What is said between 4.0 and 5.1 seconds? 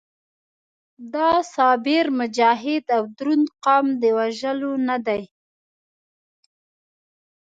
د وژلو نه